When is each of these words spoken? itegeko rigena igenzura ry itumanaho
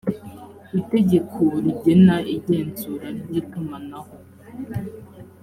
itegeko 0.79 1.41
rigena 1.63 2.15
igenzura 2.35 3.07
ry 3.23 3.31
itumanaho 3.41 4.13